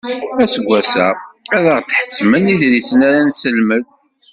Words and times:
Aseggas-a 0.43 1.07
ad 1.55 1.65
aɣ-d-ḥettmen 1.71 2.51
iḍrisen 2.53 2.99
ara 3.07 3.21
nesselmed. 3.27 3.85